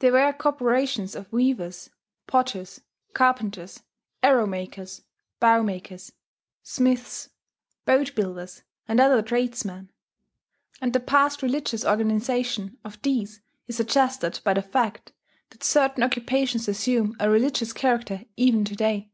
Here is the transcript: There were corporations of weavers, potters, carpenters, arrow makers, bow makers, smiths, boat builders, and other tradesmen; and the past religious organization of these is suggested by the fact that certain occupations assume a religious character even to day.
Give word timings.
There 0.00 0.12
were 0.12 0.34
corporations 0.34 1.16
of 1.16 1.32
weavers, 1.32 1.88
potters, 2.26 2.82
carpenters, 3.14 3.80
arrow 4.22 4.44
makers, 4.44 5.00
bow 5.40 5.62
makers, 5.62 6.12
smiths, 6.62 7.30
boat 7.86 8.14
builders, 8.14 8.62
and 8.86 9.00
other 9.00 9.22
tradesmen; 9.22 9.88
and 10.82 10.92
the 10.92 11.00
past 11.00 11.42
religious 11.42 11.86
organization 11.86 12.76
of 12.84 13.00
these 13.00 13.40
is 13.66 13.76
suggested 13.78 14.40
by 14.44 14.52
the 14.52 14.60
fact 14.60 15.14
that 15.48 15.64
certain 15.64 16.02
occupations 16.02 16.68
assume 16.68 17.16
a 17.18 17.30
religious 17.30 17.72
character 17.72 18.26
even 18.36 18.62
to 18.66 18.76
day. 18.76 19.10